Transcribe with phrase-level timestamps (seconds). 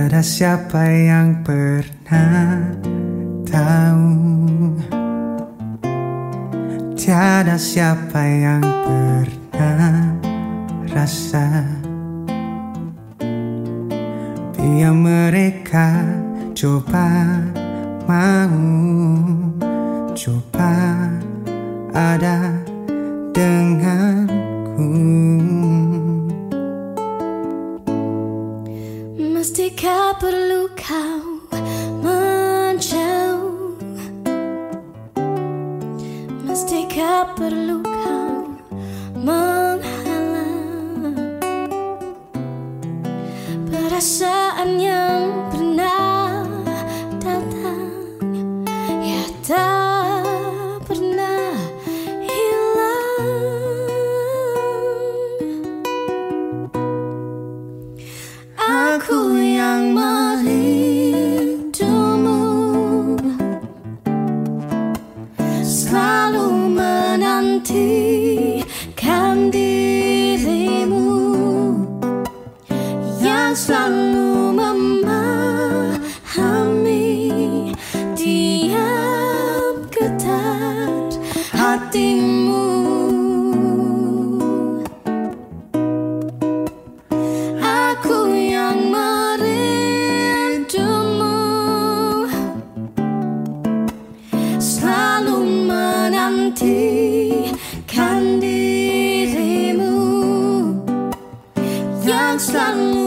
[0.00, 2.72] Tiada siapa yang pernah
[3.44, 4.16] tahu.
[6.96, 10.16] Tiada siapa yang pernah
[10.88, 11.68] rasa
[14.56, 16.00] Biar mereka
[16.56, 17.36] coba
[18.08, 18.56] mau
[20.16, 21.12] Coba
[21.92, 22.56] ada
[23.36, 24.88] denganku
[29.50, 31.42] Mestikah perlu kau
[32.06, 33.74] menjauh.
[36.46, 38.46] Mestikah perlu kau
[39.18, 40.54] menghalang
[43.66, 45.39] Perasaan yang
[73.50, 75.10] selalu memahami
[78.14, 81.10] Tiap getar
[81.50, 82.70] hatimu.
[87.58, 89.82] Aku yang merindumu.
[94.62, 96.78] Selalu menantikan
[98.38, 99.98] dirimu.
[102.06, 102.99] Yang selalu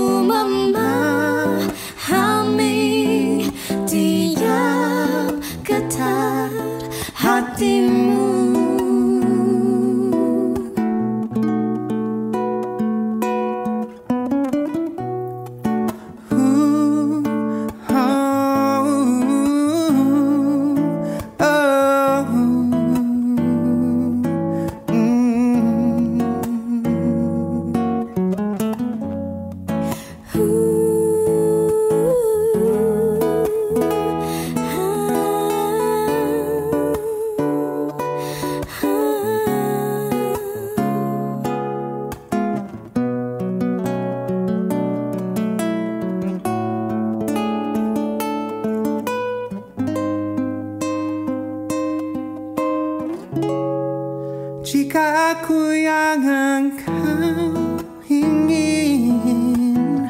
[7.63, 8.32] hatimu
[54.93, 57.49] Jika aku yang engkau
[58.05, 60.05] ingin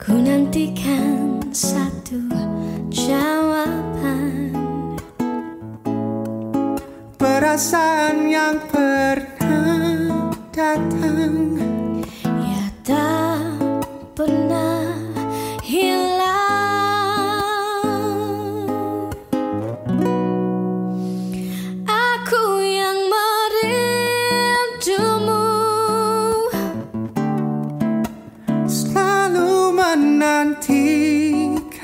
[0.00, 2.24] Ku nantikan satu
[2.88, 4.56] jawaban.
[7.20, 11.60] Perasaan yang pernah datang
[12.24, 13.27] Ya tak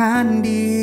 [0.04, 0.73] Selalu menantikan dirimu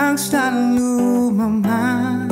[0.00, 2.30] yang selalu memahami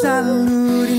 [0.00, 0.97] Saluting.